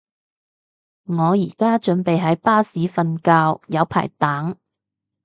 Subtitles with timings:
[1.03, 4.57] 我而家準備喺巴士瞓覺，有排等